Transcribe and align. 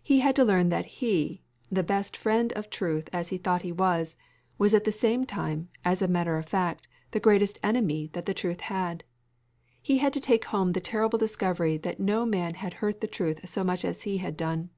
He 0.00 0.20
had 0.20 0.36
to 0.36 0.44
learn 0.44 0.68
that 0.68 0.86
he, 0.86 1.42
the 1.68 1.82
best 1.82 2.16
friend 2.16 2.52
of 2.52 2.70
truth 2.70 3.08
as 3.12 3.30
he 3.30 3.38
thought 3.38 3.62
he 3.62 3.72
was, 3.72 4.16
was 4.56 4.72
at 4.72 4.84
the 4.84 4.92
same 4.92 5.24
time, 5.26 5.68
as 5.84 6.00
a 6.00 6.06
matter 6.06 6.36
of 6.38 6.46
fact, 6.46 6.86
the 7.10 7.18
greatest 7.18 7.58
enemy 7.60 8.08
that 8.12 8.26
the 8.26 8.34
truth 8.34 8.60
had. 8.60 9.02
He 9.80 9.98
had 9.98 10.12
to 10.12 10.20
take 10.20 10.44
home 10.44 10.74
the 10.74 10.80
terrible 10.80 11.18
discovery 11.18 11.76
that 11.78 11.98
no 11.98 12.24
man 12.24 12.54
had 12.54 12.74
hurt 12.74 13.00
the 13.00 13.08
truth 13.08 13.48
so 13.48 13.64
much 13.64 13.84
as 13.84 14.02
he 14.02 14.18
had 14.18 14.36
done. 14.36 14.70